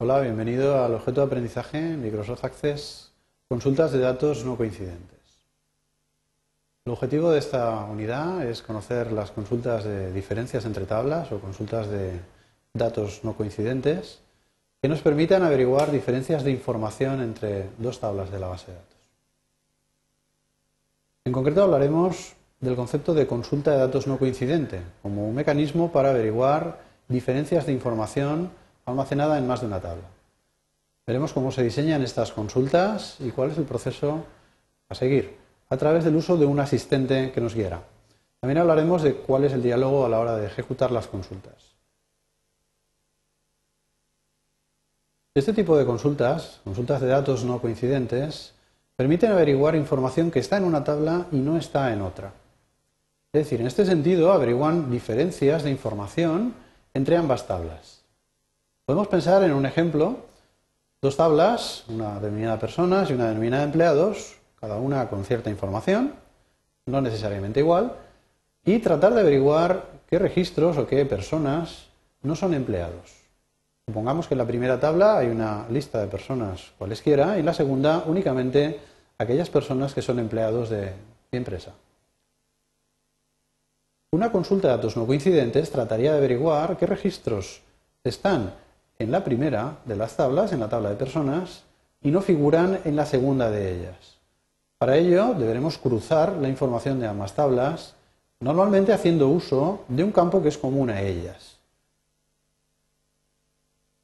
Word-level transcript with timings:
Hola, 0.00 0.20
bienvenido 0.20 0.84
al 0.84 0.94
objeto 0.94 1.22
de 1.22 1.26
aprendizaje 1.26 1.80
Microsoft 1.96 2.44
Access, 2.44 3.10
consultas 3.48 3.90
de 3.90 3.98
datos 3.98 4.44
no 4.44 4.56
coincidentes. 4.56 5.18
El 6.84 6.92
objetivo 6.92 7.32
de 7.32 7.40
esta 7.40 7.82
unidad 7.82 8.46
es 8.46 8.62
conocer 8.62 9.10
las 9.10 9.32
consultas 9.32 9.82
de 9.82 10.12
diferencias 10.12 10.64
entre 10.66 10.86
tablas 10.86 11.32
o 11.32 11.40
consultas 11.40 11.88
de 11.88 12.12
datos 12.74 13.24
no 13.24 13.34
coincidentes 13.34 14.20
que 14.80 14.88
nos 14.88 15.00
permitan 15.00 15.42
averiguar 15.42 15.90
diferencias 15.90 16.44
de 16.44 16.52
información 16.52 17.20
entre 17.20 17.66
dos 17.78 17.98
tablas 17.98 18.30
de 18.30 18.38
la 18.38 18.46
base 18.46 18.70
de 18.70 18.76
datos. 18.76 18.96
En 21.24 21.32
concreto 21.32 21.64
hablaremos 21.64 22.36
del 22.60 22.76
concepto 22.76 23.14
de 23.14 23.26
consulta 23.26 23.72
de 23.72 23.78
datos 23.78 24.06
no 24.06 24.16
coincidente 24.16 24.80
como 25.02 25.28
un 25.28 25.34
mecanismo 25.34 25.90
para 25.90 26.10
averiguar 26.10 26.78
diferencias 27.08 27.66
de 27.66 27.72
información 27.72 28.52
almacenada 28.90 29.38
en 29.38 29.46
más 29.46 29.60
de 29.60 29.66
una 29.66 29.80
tabla. 29.80 30.08
Veremos 31.06 31.32
cómo 31.32 31.50
se 31.50 31.62
diseñan 31.62 32.02
estas 32.02 32.32
consultas 32.32 33.16
y 33.20 33.30
cuál 33.30 33.50
es 33.50 33.58
el 33.58 33.64
proceso 33.64 34.24
a 34.88 34.94
seguir 34.94 35.36
a 35.70 35.76
través 35.76 36.04
del 36.04 36.16
uso 36.16 36.36
de 36.36 36.46
un 36.46 36.60
asistente 36.60 37.32
que 37.32 37.40
nos 37.40 37.54
guiará. 37.54 37.82
También 38.40 38.58
hablaremos 38.58 39.02
de 39.02 39.14
cuál 39.14 39.44
es 39.44 39.52
el 39.52 39.62
diálogo 39.62 40.06
a 40.06 40.08
la 40.08 40.18
hora 40.18 40.36
de 40.36 40.46
ejecutar 40.46 40.90
las 40.90 41.06
consultas. 41.06 41.76
Este 45.34 45.52
tipo 45.52 45.76
de 45.76 45.86
consultas, 45.86 46.60
consultas 46.64 47.00
de 47.00 47.08
datos 47.08 47.44
no 47.44 47.60
coincidentes, 47.60 48.54
permiten 48.96 49.30
averiguar 49.30 49.76
información 49.76 50.30
que 50.30 50.40
está 50.40 50.56
en 50.56 50.64
una 50.64 50.82
tabla 50.82 51.26
y 51.30 51.36
no 51.36 51.56
está 51.56 51.92
en 51.92 52.02
otra. 52.02 52.32
Es 53.32 53.44
decir, 53.44 53.60
en 53.60 53.66
este 53.66 53.84
sentido 53.84 54.32
averiguan 54.32 54.90
diferencias 54.90 55.62
de 55.62 55.70
información 55.70 56.54
entre 56.94 57.16
ambas 57.16 57.46
tablas. 57.46 57.97
Podemos 58.88 59.08
pensar 59.08 59.42
en 59.42 59.52
un 59.52 59.66
ejemplo, 59.66 60.16
dos 61.02 61.14
tablas, 61.14 61.84
una 61.88 62.18
denominada 62.20 62.58
personas 62.58 63.10
y 63.10 63.12
una 63.12 63.28
denominada 63.28 63.64
empleados, 63.64 64.36
cada 64.58 64.76
una 64.76 65.10
con 65.10 65.26
cierta 65.26 65.50
información, 65.50 66.14
no 66.86 67.02
necesariamente 67.02 67.60
igual, 67.60 67.92
y 68.64 68.78
tratar 68.78 69.12
de 69.12 69.20
averiguar 69.20 69.84
qué 70.08 70.18
registros 70.18 70.78
o 70.78 70.86
qué 70.86 71.04
personas 71.04 71.88
no 72.22 72.34
son 72.34 72.54
empleados. 72.54 73.12
Supongamos 73.86 74.26
que 74.26 74.32
en 74.32 74.38
la 74.38 74.46
primera 74.46 74.80
tabla 74.80 75.18
hay 75.18 75.26
una 75.28 75.66
lista 75.68 76.00
de 76.00 76.06
personas 76.06 76.72
cualesquiera 76.78 77.36
y 77.36 77.40
en 77.40 77.44
la 77.44 77.52
segunda 77.52 78.04
únicamente 78.06 78.80
aquellas 79.18 79.50
personas 79.50 79.92
que 79.92 80.00
son 80.00 80.18
empleados 80.18 80.70
de 80.70 80.94
mi 81.30 81.36
empresa. 81.36 81.74
Una 84.12 84.32
consulta 84.32 84.68
de 84.68 84.76
datos 84.78 84.96
no 84.96 85.06
coincidentes 85.06 85.70
trataría 85.70 86.12
de 86.12 86.16
averiguar 86.16 86.78
qué 86.78 86.86
registros 86.86 87.60
están 88.02 88.54
en 88.98 89.12
la 89.12 89.24
primera 89.24 89.78
de 89.84 89.96
las 89.96 90.16
tablas, 90.16 90.52
en 90.52 90.60
la 90.60 90.68
tabla 90.68 90.90
de 90.90 90.96
personas, 90.96 91.64
y 92.02 92.10
no 92.10 92.20
figuran 92.20 92.80
en 92.84 92.96
la 92.96 93.06
segunda 93.06 93.50
de 93.50 93.76
ellas. 93.76 94.18
Para 94.78 94.96
ello 94.96 95.34
deberemos 95.34 95.78
cruzar 95.78 96.32
la 96.34 96.48
información 96.48 97.00
de 97.00 97.08
ambas 97.08 97.34
tablas, 97.34 97.94
normalmente 98.40 98.92
haciendo 98.92 99.28
uso 99.28 99.84
de 99.88 100.04
un 100.04 100.12
campo 100.12 100.42
que 100.42 100.48
es 100.48 100.58
común 100.58 100.90
a 100.90 101.02
ellas. 101.02 101.58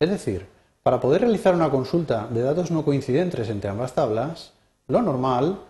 Es 0.00 0.10
decir, 0.10 0.46
para 0.82 1.00
poder 1.00 1.22
realizar 1.22 1.54
una 1.54 1.70
consulta 1.70 2.26
de 2.28 2.42
datos 2.42 2.70
no 2.70 2.84
coincidentes 2.84 3.48
entre 3.48 3.70
ambas 3.70 3.94
tablas, 3.94 4.52
lo 4.88 5.02
normal 5.02 5.60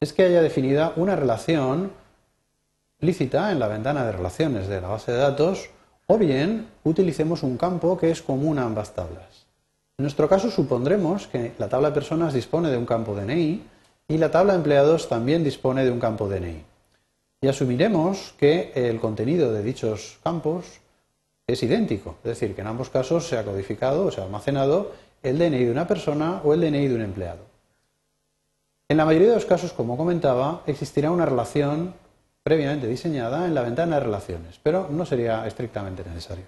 es 0.00 0.12
que 0.12 0.24
haya 0.24 0.42
definida 0.42 0.92
una 0.96 1.16
relación 1.16 1.92
lícita 3.00 3.52
en 3.52 3.58
la 3.58 3.68
ventana 3.68 4.04
de 4.04 4.12
relaciones 4.12 4.68
de 4.68 4.80
la 4.80 4.88
base 4.88 5.12
de 5.12 5.18
datos 5.18 5.70
o 6.06 6.18
bien 6.18 6.68
utilicemos 6.84 7.42
un 7.42 7.56
campo 7.56 7.98
que 7.98 8.10
es 8.10 8.22
común 8.22 8.58
a 8.58 8.64
ambas 8.64 8.94
tablas. 8.94 9.46
En 9.98 10.04
nuestro 10.04 10.28
caso 10.28 10.50
supondremos 10.50 11.26
que 11.26 11.52
la 11.58 11.68
tabla 11.68 11.88
de 11.88 11.94
personas 11.94 12.34
dispone 12.34 12.70
de 12.70 12.76
un 12.76 12.86
campo 12.86 13.14
DNI 13.14 13.62
y 14.08 14.18
la 14.18 14.30
tabla 14.30 14.52
de 14.52 14.58
empleados 14.58 15.08
también 15.08 15.42
dispone 15.42 15.84
de 15.84 15.90
un 15.90 15.98
campo 15.98 16.28
DNI. 16.28 16.62
Y 17.40 17.48
asumiremos 17.48 18.34
que 18.38 18.72
el 18.74 19.00
contenido 19.00 19.52
de 19.52 19.62
dichos 19.62 20.18
campos 20.22 20.80
es 21.46 21.62
idéntico, 21.62 22.16
es 22.24 22.30
decir, 22.30 22.54
que 22.54 22.60
en 22.60 22.66
ambos 22.66 22.90
casos 22.90 23.28
se 23.28 23.38
ha 23.38 23.44
codificado 23.44 24.06
o 24.06 24.10
se 24.10 24.20
ha 24.20 24.24
almacenado 24.24 24.92
el 25.22 25.38
DNI 25.38 25.64
de 25.64 25.70
una 25.70 25.86
persona 25.86 26.40
o 26.44 26.54
el 26.54 26.60
DNI 26.60 26.88
de 26.88 26.94
un 26.94 27.02
empleado. 27.02 27.40
En 28.88 28.96
la 28.96 29.04
mayoría 29.04 29.28
de 29.28 29.34
los 29.34 29.46
casos, 29.46 29.72
como 29.72 29.96
comentaba, 29.96 30.62
existirá 30.66 31.10
una 31.10 31.26
relación 31.26 31.94
previamente 32.46 32.86
diseñada 32.86 33.44
en 33.44 33.56
la 33.56 33.62
ventana 33.62 33.96
de 33.96 34.04
relaciones, 34.04 34.60
pero 34.62 34.86
no 34.88 35.04
sería 35.04 35.44
estrictamente 35.48 36.04
necesario. 36.04 36.44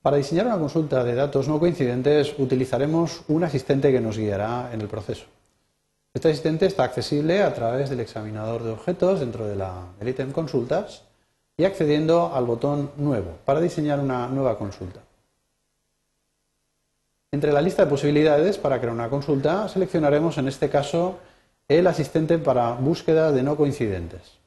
Para 0.00 0.16
diseñar 0.16 0.46
una 0.46 0.60
consulta 0.60 1.02
de 1.02 1.16
datos 1.16 1.48
no 1.48 1.58
coincidentes 1.58 2.38
utilizaremos 2.38 3.22
un 3.26 3.42
asistente 3.42 3.90
que 3.90 4.00
nos 4.00 4.16
guiará 4.16 4.70
en 4.72 4.80
el 4.80 4.86
proceso. 4.86 5.24
Este 6.14 6.28
asistente 6.28 6.66
está 6.66 6.84
accesible 6.84 7.42
a 7.42 7.52
través 7.52 7.90
del 7.90 7.98
examinador 7.98 8.62
de 8.62 8.70
objetos 8.70 9.18
dentro 9.18 9.44
de 9.44 9.56
la, 9.56 9.86
del 9.98 10.10
ítem 10.10 10.30
consultas 10.30 11.02
y 11.56 11.64
accediendo 11.64 12.32
al 12.32 12.44
botón 12.44 12.92
Nuevo 12.96 13.38
para 13.44 13.60
diseñar 13.60 13.98
una 13.98 14.28
nueva 14.28 14.56
consulta. 14.56 15.00
Entre 17.32 17.52
la 17.52 17.60
lista 17.60 17.84
de 17.84 17.90
posibilidades 17.90 18.56
para 18.56 18.78
crear 18.78 18.94
una 18.94 19.10
consulta 19.10 19.66
seleccionaremos 19.66 20.38
en 20.38 20.46
este 20.46 20.70
caso 20.70 21.18
el 21.78 21.86
asistente 21.86 22.36
para 22.38 22.72
búsqueda 22.72 23.30
de 23.30 23.44
no 23.44 23.56
coincidentes. 23.56 24.40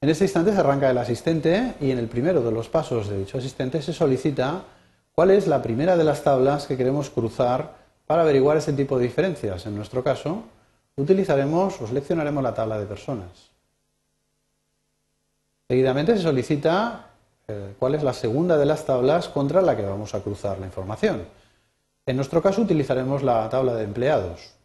En 0.00 0.08
este 0.08 0.24
instante 0.24 0.52
se 0.52 0.58
arranca 0.58 0.90
el 0.90 0.98
asistente 0.98 1.74
y 1.80 1.92
en 1.92 1.98
el 1.98 2.08
primero 2.08 2.42
de 2.42 2.50
los 2.50 2.68
pasos 2.68 3.08
de 3.08 3.18
dicho 3.18 3.38
asistente 3.38 3.80
se 3.82 3.92
solicita 3.92 4.64
cuál 5.14 5.30
es 5.30 5.46
la 5.46 5.62
primera 5.62 5.96
de 5.96 6.02
las 6.02 6.24
tablas 6.24 6.66
que 6.66 6.76
queremos 6.76 7.08
cruzar 7.10 7.76
para 8.04 8.22
averiguar 8.22 8.56
ese 8.56 8.72
tipo 8.72 8.98
de 8.98 9.04
diferencias. 9.04 9.64
En 9.66 9.76
nuestro 9.76 10.02
caso, 10.02 10.42
utilizaremos 10.96 11.80
o 11.80 11.86
seleccionaremos 11.86 12.42
la 12.42 12.54
tabla 12.54 12.76
de 12.76 12.86
personas. 12.86 13.30
Seguidamente 15.68 16.16
se 16.16 16.22
solicita 16.24 17.10
eh, 17.46 17.74
cuál 17.78 17.94
es 17.94 18.02
la 18.02 18.12
segunda 18.12 18.58
de 18.58 18.66
las 18.66 18.84
tablas 18.84 19.28
contra 19.28 19.62
la 19.62 19.76
que 19.76 19.82
vamos 19.82 20.16
a 20.16 20.20
cruzar 20.20 20.58
la 20.58 20.66
información. 20.66 21.22
En 22.06 22.16
nuestro 22.16 22.42
caso 22.42 22.60
utilizaremos 22.60 23.22
la 23.22 23.48
tabla 23.48 23.74
de 23.74 23.84
empleados. 23.84 24.55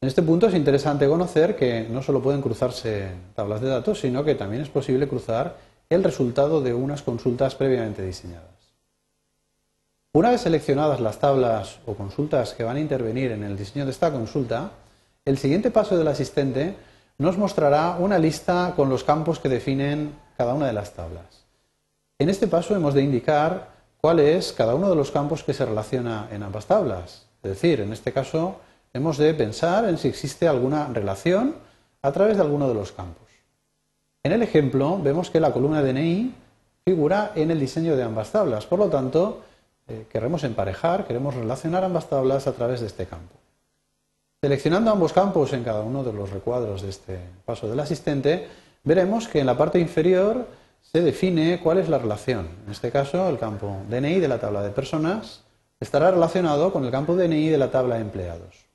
En 0.00 0.06
este 0.06 0.22
punto 0.22 0.46
es 0.46 0.54
interesante 0.54 1.08
conocer 1.08 1.56
que 1.56 1.88
no 1.90 2.02
solo 2.02 2.22
pueden 2.22 2.40
cruzarse 2.40 3.08
tablas 3.34 3.60
de 3.60 3.68
datos, 3.68 3.98
sino 3.98 4.24
que 4.24 4.36
también 4.36 4.62
es 4.62 4.68
posible 4.68 5.08
cruzar 5.08 5.56
el 5.90 6.04
resultado 6.04 6.60
de 6.60 6.72
unas 6.72 7.02
consultas 7.02 7.56
previamente 7.56 8.04
diseñadas. 8.04 8.74
Una 10.12 10.30
vez 10.30 10.42
seleccionadas 10.42 11.00
las 11.00 11.18
tablas 11.18 11.80
o 11.84 11.94
consultas 11.94 12.54
que 12.54 12.62
van 12.62 12.76
a 12.76 12.80
intervenir 12.80 13.32
en 13.32 13.42
el 13.42 13.56
diseño 13.56 13.86
de 13.86 13.90
esta 13.90 14.12
consulta, 14.12 14.70
el 15.24 15.36
siguiente 15.36 15.72
paso 15.72 15.98
del 15.98 16.08
asistente 16.08 16.76
nos 17.18 17.36
mostrará 17.36 17.96
una 17.98 18.20
lista 18.20 18.74
con 18.76 18.88
los 18.88 19.02
campos 19.02 19.40
que 19.40 19.48
definen 19.48 20.14
cada 20.36 20.54
una 20.54 20.68
de 20.68 20.74
las 20.74 20.94
tablas. 20.94 21.44
En 22.20 22.28
este 22.28 22.46
paso 22.46 22.76
hemos 22.76 22.94
de 22.94 23.02
indicar 23.02 23.70
cuál 24.00 24.20
es 24.20 24.52
cada 24.52 24.76
uno 24.76 24.88
de 24.88 24.96
los 24.96 25.10
campos 25.10 25.42
que 25.42 25.54
se 25.54 25.66
relaciona 25.66 26.28
en 26.30 26.44
ambas 26.44 26.66
tablas. 26.66 27.26
Es 27.42 27.50
decir, 27.50 27.80
en 27.80 27.92
este 27.92 28.12
caso 28.12 28.60
hemos 28.92 29.18
de 29.18 29.34
pensar 29.34 29.88
en 29.88 29.98
si 29.98 30.08
existe 30.08 30.48
alguna 30.48 30.88
relación 30.88 31.54
a 32.02 32.12
través 32.12 32.36
de 32.36 32.42
alguno 32.42 32.68
de 32.68 32.74
los 32.74 32.92
campos. 32.92 33.26
En 34.22 34.32
el 34.32 34.42
ejemplo 34.42 34.98
vemos 35.02 35.30
que 35.30 35.40
la 35.40 35.52
columna 35.52 35.82
DNI 35.82 36.34
figura 36.84 37.32
en 37.34 37.50
el 37.50 37.60
diseño 37.60 37.96
de 37.96 38.02
ambas 38.02 38.32
tablas, 38.32 38.66
por 38.66 38.78
lo 38.78 38.88
tanto 38.88 39.42
eh, 39.86 40.06
queremos 40.10 40.44
emparejar, 40.44 41.06
queremos 41.06 41.34
relacionar 41.34 41.84
ambas 41.84 42.08
tablas 42.08 42.46
a 42.46 42.52
través 42.52 42.80
de 42.80 42.86
este 42.86 43.06
campo. 43.06 43.34
Seleccionando 44.40 44.90
ambos 44.90 45.12
campos 45.12 45.52
en 45.52 45.64
cada 45.64 45.82
uno 45.82 46.04
de 46.04 46.12
los 46.12 46.30
recuadros 46.30 46.82
de 46.82 46.90
este 46.90 47.18
paso 47.44 47.68
del 47.68 47.80
asistente, 47.80 48.48
veremos 48.84 49.28
que 49.28 49.40
en 49.40 49.46
la 49.46 49.56
parte 49.56 49.80
inferior 49.80 50.46
se 50.80 51.00
define 51.00 51.60
cuál 51.60 51.78
es 51.78 51.88
la 51.88 51.98
relación. 51.98 52.48
En 52.64 52.72
este 52.72 52.90
caso, 52.90 53.28
el 53.28 53.38
campo 53.38 53.78
DNI 53.88 54.20
de 54.20 54.28
la 54.28 54.38
tabla 54.38 54.62
de 54.62 54.70
personas 54.70 55.42
estará 55.80 56.10
relacionado 56.10 56.72
con 56.72 56.84
el 56.84 56.90
campo 56.90 57.16
DNI 57.16 57.48
de 57.48 57.58
la 57.58 57.70
tabla 57.70 57.96
de 57.96 58.02
empleados. 58.02 58.67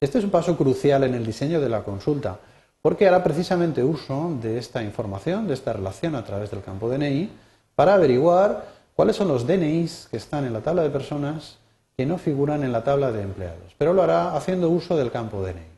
Este 0.00 0.18
es 0.18 0.24
un 0.24 0.30
paso 0.30 0.56
crucial 0.56 1.04
en 1.04 1.14
el 1.14 1.24
diseño 1.24 1.60
de 1.60 1.68
la 1.68 1.82
consulta, 1.82 2.38
porque 2.82 3.08
hará 3.08 3.24
precisamente 3.24 3.82
uso 3.82 4.36
de 4.42 4.58
esta 4.58 4.82
información, 4.82 5.46
de 5.48 5.54
esta 5.54 5.72
relación 5.72 6.14
a 6.14 6.24
través 6.24 6.50
del 6.50 6.62
campo 6.62 6.90
DNI, 6.90 7.30
para 7.74 7.94
averiguar 7.94 8.66
cuáles 8.94 9.16
son 9.16 9.28
los 9.28 9.46
DNIs 9.46 10.08
que 10.10 10.18
están 10.18 10.44
en 10.44 10.52
la 10.52 10.60
tabla 10.60 10.82
de 10.82 10.90
personas 10.90 11.58
que 11.96 12.06
no 12.06 12.18
figuran 12.18 12.64
en 12.64 12.72
la 12.72 12.84
tabla 12.84 13.12
de 13.12 13.22
empleados, 13.22 13.74
pero 13.78 13.94
lo 13.94 14.02
hará 14.02 14.36
haciendo 14.36 14.68
uso 14.68 14.96
del 14.96 15.10
campo 15.10 15.42
DNI. 15.42 15.74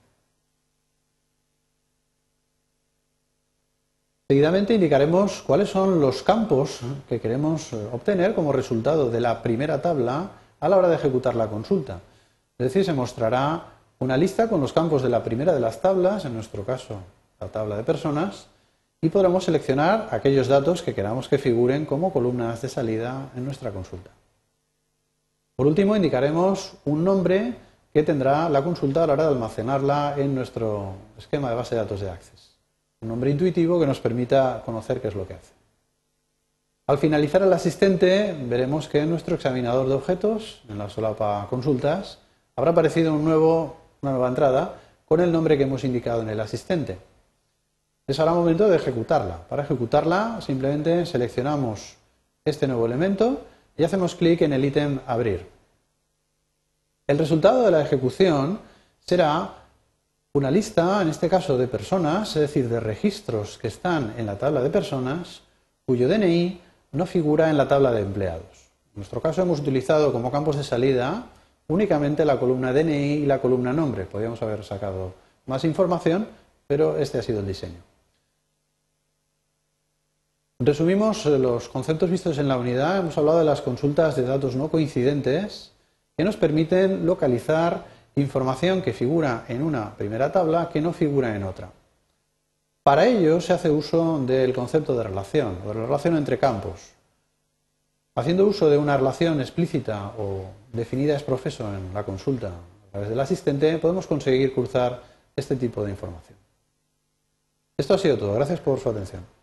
Seguidamente 4.29 4.75
indicaremos 4.75 5.41
cuáles 5.43 5.69
son 5.71 6.01
los 6.01 6.25
campos 6.25 6.81
que 7.09 7.21
queremos 7.21 7.73
eh, 7.73 7.77
obtener 7.93 8.35
como 8.35 8.53
resultado 8.53 9.09
de 9.09 9.21
la 9.21 9.41
primera 9.41 9.81
tabla 9.81 10.31
a 10.59 10.69
la 10.69 10.77
hora 10.77 10.89
de 10.89 10.97
ejecutar 10.97 11.37
la 11.37 11.47
consulta. 11.47 12.01
Es 12.59 12.65
decir, 12.65 12.85
se 12.85 12.93
mostrará 12.93 13.76
una 13.99 14.17
lista 14.17 14.49
con 14.49 14.61
los 14.61 14.73
campos 14.73 15.03
de 15.03 15.09
la 15.09 15.23
primera 15.23 15.55
de 15.55 15.61
las 15.61 15.81
tablas, 15.81 16.25
en 16.25 16.35
nuestro 16.35 16.65
caso 16.65 17.01
la 17.41 17.49
tabla 17.49 17.77
de 17.77 17.83
personas, 17.85 18.49
y 19.01 19.09
podremos 19.09 19.45
seleccionar 19.45 20.09
aquellos 20.11 20.49
datos 20.49 20.83
que 20.83 20.95
queramos 20.95 21.29
que 21.29 21.39
figuren 21.39 21.85
como 21.87 22.13
columnas 22.13 22.63
de 22.63 22.69
salida 22.69 23.31
en 23.37 23.45
nuestra 23.45 23.71
consulta. 23.71 24.11
Por 25.55 25.67
último, 25.67 25.97
indicaremos 25.97 26.75
un 26.85 27.05
nombre 27.05 27.55
que 27.93 28.03
tendrá 28.03 28.49
la 28.49 28.63
consulta 28.63 29.05
a 29.05 29.07
la 29.07 29.15
hora 29.15 29.23
de 29.25 29.31
almacenarla 29.31 30.15
en 30.19 30.35
nuestro 30.35 30.95
esquema 31.17 31.49
de 31.49 31.57
base 31.57 31.75
de 31.75 31.81
datos 31.81 32.01
de 32.01 32.11
Access. 32.11 32.57
Un 33.01 33.09
nombre 33.09 33.31
intuitivo 33.31 33.81
que 33.81 33.87
nos 33.87 34.01
permita 34.01 34.63
conocer 34.65 35.01
qué 35.01 35.09
es 35.09 35.15
lo 35.15 35.27
que 35.27 35.35
hace. 35.35 35.55
Al 36.87 36.99
finalizar 36.99 37.43
el 37.43 37.53
asistente, 37.53 38.37
veremos 38.49 38.89
que 38.89 39.01
en 39.01 39.11
nuestro 39.11 39.37
examinador 39.37 39.89
de 39.89 39.95
objetos, 39.95 40.63
en 40.69 40.79
la 40.79 40.91
solapa 40.91 41.47
consultas, 41.49 42.19
habrá 42.55 42.73
aparecido 42.73 43.15
una 44.07 44.13
nueva 44.13 44.29
entrada 44.29 44.77
con 45.05 45.21
el 45.21 45.33
nombre 45.33 45.59
que 45.59 45.65
hemos 45.65 45.83
indicado 45.83 46.23
en 46.23 46.29
el 46.29 46.41
asistente. 46.41 46.97
Es 48.07 48.21
ahora 48.21 48.35
momento 48.35 48.69
de 48.69 48.77
ejecutarla. 48.77 49.49
Para 49.49 49.65
ejecutarla 49.65 50.41
simplemente 50.41 51.05
seleccionamos 51.07 51.97
este 52.45 52.69
nuevo 52.69 52.87
elemento 52.87 53.45
y 53.77 53.83
hacemos 53.83 54.15
clic 54.15 54.43
en 54.43 54.53
el 54.53 54.65
ítem 54.65 55.01
Abrir. 55.09 55.49
El 57.09 57.19
resultado 57.19 57.65
de 57.65 57.73
la 57.73 57.83
ejecución 57.83 58.61
será 59.01 59.55
una 60.33 60.53
lista, 60.53 61.03
en 61.03 61.09
este 61.09 61.29
caso 61.29 61.59
de 61.59 61.67
personas, 61.67 62.29
es 62.37 62.43
decir, 62.43 62.69
de 62.69 62.79
registros 62.79 63.59
que 63.59 63.69
están 63.69 64.15
en 64.19 64.27
la 64.27 64.39
tabla 64.39 64.63
de 64.63 64.71
personas, 64.71 65.43
cuyo 65.85 66.09
DNI 66.09 66.61
no 66.93 67.07
figura 67.07 67.51
en 67.51 67.57
la 67.57 67.67
tabla 67.67 67.91
de 67.91 68.03
empleados. 68.03 68.71
En 68.95 69.01
nuestro 69.01 69.21
caso 69.21 69.43
hemos 69.43 69.61
utilizado 69.61 70.13
como 70.13 70.31
campos 70.31 70.57
de 70.57 70.63
salida 70.63 71.27
únicamente 71.69 72.25
la 72.25 72.39
columna 72.39 72.73
DNI 72.73 73.15
y 73.15 73.27
la 73.27 73.41
columna 73.41 73.73
nombre. 73.73 74.05
Podríamos 74.05 74.43
haber 74.43 74.65
sacado 74.65 75.15
más 75.47 75.65
información, 75.65 76.29
pero 76.67 76.97
este 76.97 77.19
ha 77.19 77.23
sido 77.23 77.41
el 77.41 77.47
diseño. 77.47 77.79
Resumimos 80.59 81.27
eh, 81.27 81.39
los 81.39 81.69
conceptos 81.69 82.11
vistos 82.11 82.39
en 82.39 82.49
la 82.49 82.57
unidad. 82.57 82.99
Hemos 82.99 83.19
hablado 83.19 83.41
de 83.41 83.45
las 83.45 83.61
consultas 83.61 84.17
de 84.17 84.23
datos 84.23 84.57
no 84.57 84.69
coincidentes 84.69 85.73
que 86.17 86.25
nos 86.25 86.37
permiten 86.37 87.05
localizar 87.05 87.85
información 88.15 88.81
que 88.81 88.95
figura 88.95 89.45
en 89.49 89.63
una 89.63 89.95
primera 89.97 90.33
tabla 90.33 90.71
que 90.73 90.81
no 90.81 90.95
figura 90.95 91.37
en 91.37 91.43
otra. 91.43 91.71
Para 92.83 93.05
ello 93.05 93.41
se 93.41 93.53
hace 93.53 93.69
uso 93.69 94.21
del 94.25 94.55
concepto 94.55 94.97
de 94.97 95.03
relación 95.03 95.59
o 95.65 95.69
de 95.69 95.75
la 95.75 95.87
relación 95.87 96.17
entre 96.17 96.39
campos. 96.39 96.96
Haciendo 98.17 98.47
uso 98.47 98.71
de 98.71 98.79
una 98.79 98.97
relación 98.97 99.43
explícita 99.43 100.13
o 100.19 100.47
definida 100.73 101.13
ex 101.13 101.23
profeso 101.23 101.69
en 101.69 101.93
la 101.93 102.03
consulta 102.03 102.49
a 102.49 102.91
través 102.91 103.11
del 103.11 103.21
asistente, 103.21 103.77
podemos 103.77 104.07
conseguir 104.07 104.55
cruzar 104.55 105.03
este 105.37 105.55
tipo 105.55 105.85
de 105.85 105.91
información. 105.91 106.39
Esto 107.77 107.93
ha 107.93 107.99
sido 107.99 108.17
todo. 108.17 108.33
Gracias 108.33 108.59
por 108.61 108.81
su 108.81 108.89
atención. 108.89 109.36